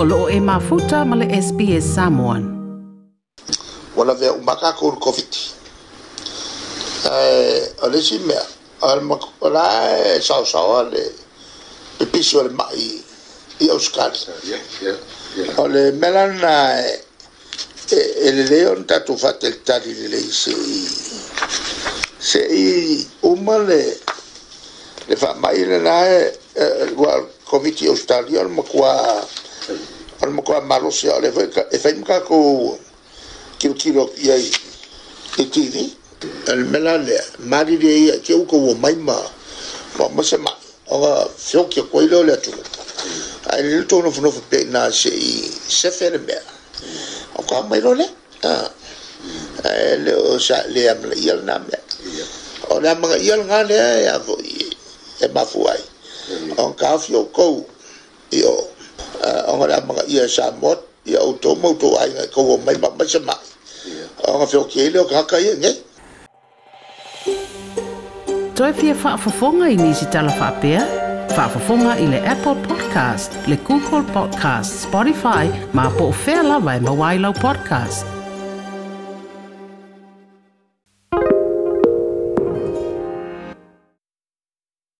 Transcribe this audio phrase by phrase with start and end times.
[0.00, 2.42] o loo e mafuta ma SPS Samoan.
[3.96, 5.32] Wa la vea umaka ko COVID.
[7.18, 8.44] Eh, ale si mea,
[8.88, 9.66] al makola
[9.98, 11.02] e eh, sao sao ale
[11.98, 12.82] pipiso le mai
[13.60, 14.18] i auskali.
[15.62, 16.94] Ale eh, melan na eh,
[18.24, 20.86] e le leon tatu fate il tari le lei se i
[22.28, 23.82] se i umale
[25.08, 28.94] le fa mai le nae e, guarda comiti australiano ma qua
[30.22, 32.46] ona mako a malosi a o le foi e fai makakou
[33.60, 34.46] kilokilo iai
[35.38, 35.84] i tivi
[36.50, 39.14] ale mela lea malilia ia ke uka ua mai ma
[39.98, 40.50] mamase ma
[40.94, 41.12] oga
[41.48, 42.50] feoki akua i le o le atu
[43.52, 45.30] ae lele tounofonofo pea ina seʻi
[45.80, 46.42] sefe le mea
[47.38, 48.06] o ka mai lo le
[49.70, 51.80] ae le o saʻalea malaia lana mea
[52.72, 54.66] o le amagaia laga lea e a foʻi
[55.20, 55.82] e mafu ai
[56.56, 56.58] mm.
[56.62, 57.56] o kafiokou
[58.28, 58.77] i o
[59.46, 62.58] onga ah, rā mga ia sa mōt, ia o tō mō tō ai ngai kōwō
[62.66, 63.36] mai mā mai sa mā.
[64.28, 65.74] Onga ah, whi o ki hele o ka haka ia ngai.
[68.58, 70.84] Toi pia whaafafonga i nisi tala whaapea?
[71.36, 76.86] Whaafafonga i le Apple Podcast, le Google Podcast, Spotify, ma po o whea lawa i
[76.86, 78.17] mawailau podcast.